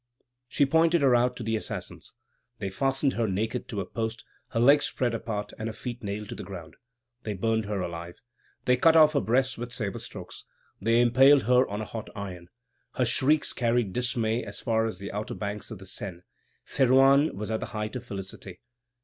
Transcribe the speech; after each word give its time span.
She 0.47 0.65
pointed 0.65 1.03
her 1.03 1.15
out 1.15 1.35
to 1.35 1.43
the 1.43 1.55
assassins. 1.55 2.15
They 2.57 2.71
fastened 2.71 3.13
her 3.13 3.27
naked 3.27 3.67
to 3.67 3.81
a 3.81 3.85
post, 3.85 4.25
her 4.47 4.59
legs 4.59 4.91
apart 4.99 5.53
and 5.59 5.69
her 5.69 5.73
feet 5.73 6.01
nailed 6.01 6.29
to 6.29 6.33
the 6.35 6.41
ground. 6.41 6.75
They 7.21 7.35
burned 7.35 7.65
her 7.65 7.81
alive. 7.81 8.19
They 8.65 8.77
cut 8.77 8.95
off 8.95 9.13
her 9.13 9.21
breasts 9.21 9.59
with 9.59 9.71
sabre 9.71 9.99
strokes. 9.99 10.43
They 10.81 11.01
impaled 11.01 11.43
her 11.43 11.67
on 11.67 11.81
a 11.81 11.85
hot 11.85 12.09
iron. 12.15 12.47
Her 12.95 13.05
shrieks 13.05 13.53
carried 13.53 13.93
dismay 13.93 14.43
as 14.43 14.59
far 14.59 14.87
as 14.87 14.97
the 14.97 15.11
outer 15.11 15.35
banks 15.35 15.69
of 15.69 15.77
the 15.77 15.85
Seine. 15.85 16.21
Théroigne 16.67 17.35
was 17.35 17.51
at 17.51 17.59
the 17.59 17.67
height 17.67 17.95
of 17.95 18.03
felicity. 18.03 18.59